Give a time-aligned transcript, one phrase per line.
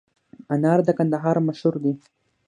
[0.53, 1.93] انار د کندهار مشهور دي